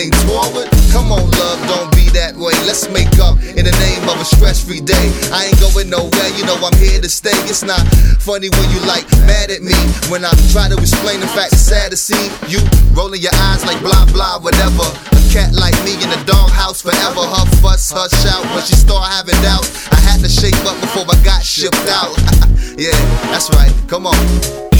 [0.00, 0.68] lean forward.
[0.92, 2.56] Come on, love, don't be that way.
[2.64, 5.12] Let's make up in the name of a stress free day.
[5.28, 7.36] I ain't going nowhere, you know I'm here to stay.
[7.44, 7.84] It's not
[8.16, 9.76] funny when you like mad at me.
[10.08, 12.64] When I try to explain the facts, it's sad to see you
[12.96, 14.88] rolling your eyes like blah blah, whatever.
[15.12, 17.20] A cat like me in the doghouse forever.
[17.20, 19.68] Her fuss, her shout when she start having doubts.
[19.92, 22.16] I had to shake up before I got shipped out.
[22.80, 22.96] yeah,
[23.28, 23.72] that's right.
[23.86, 24.79] Come on.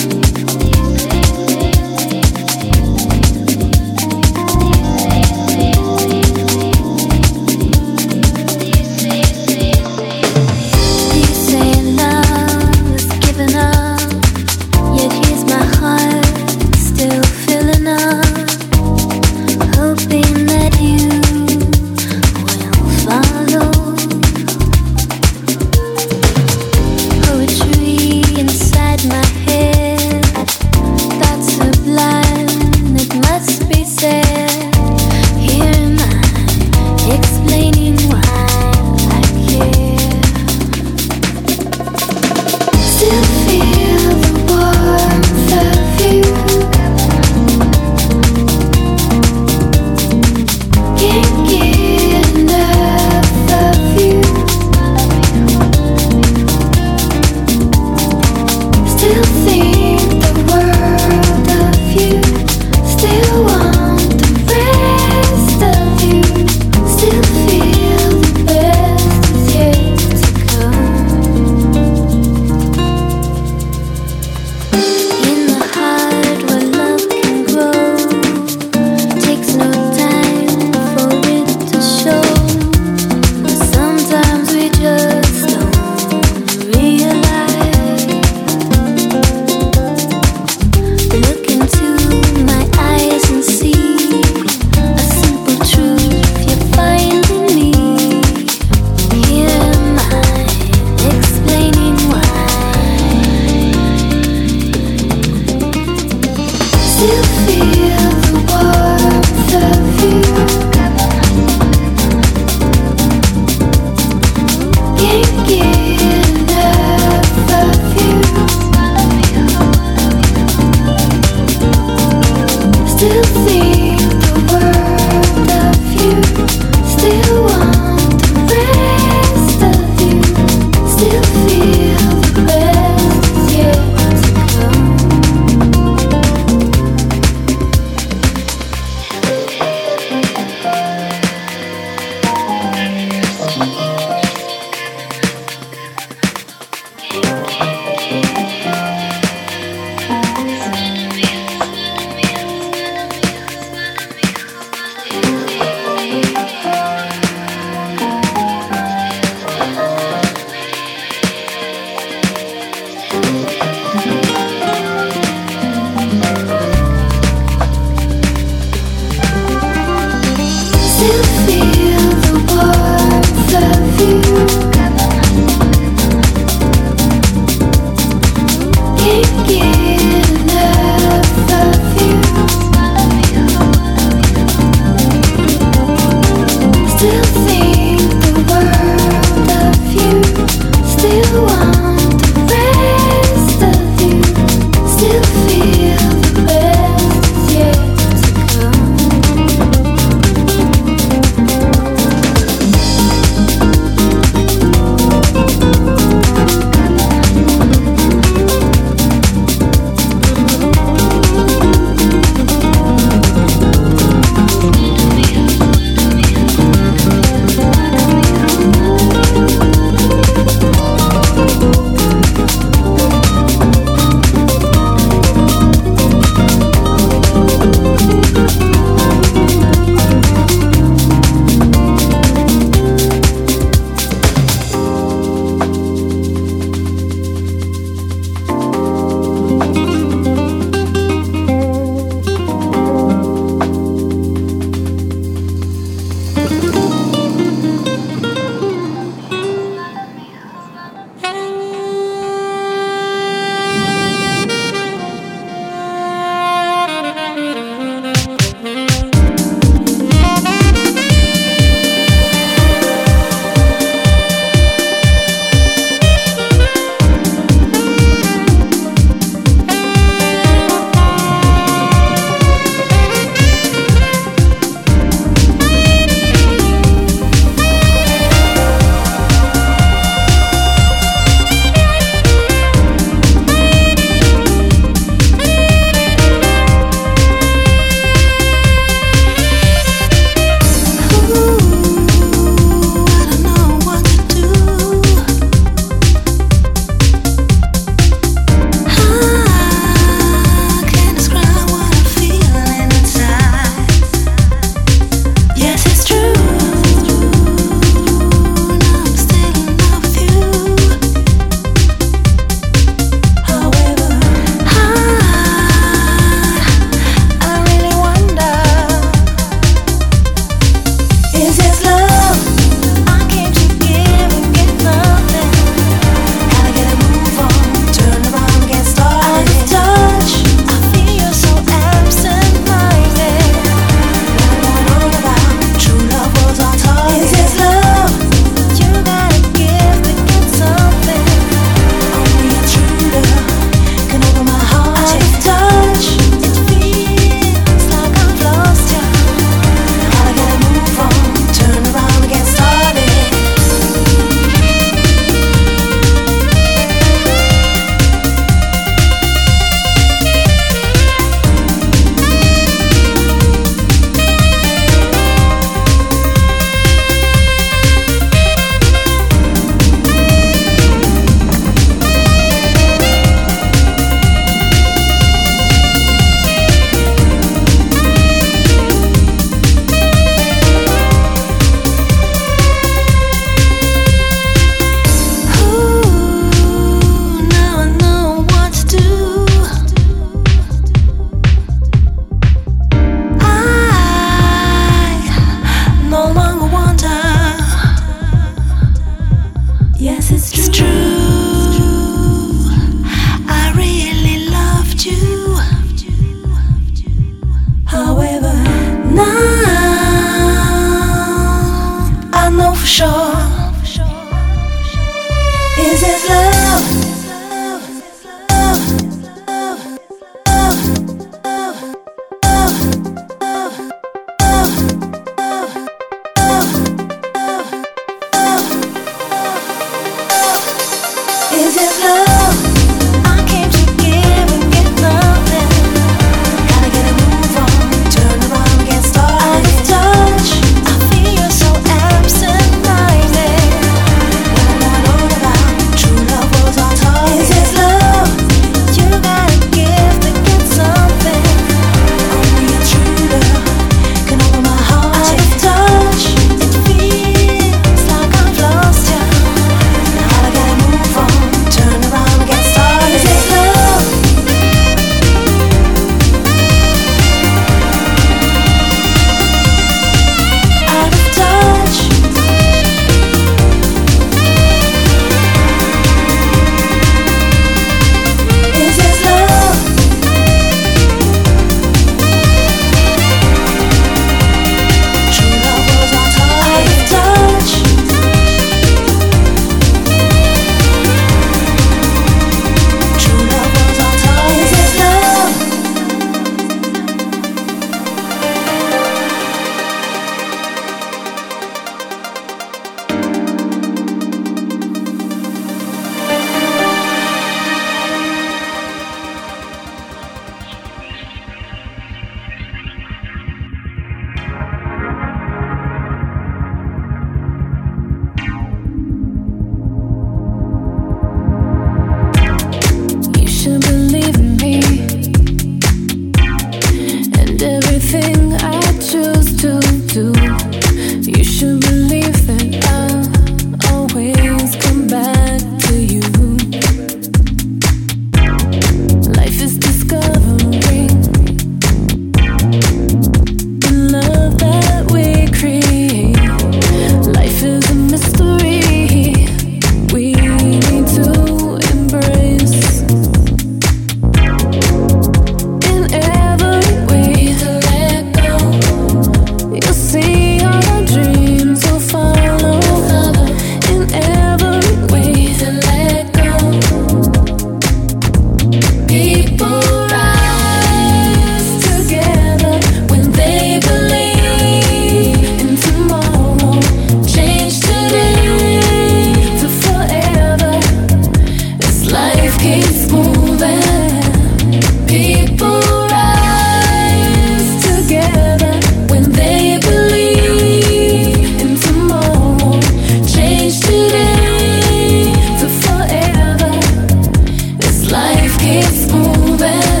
[598.73, 600.00] It's moving.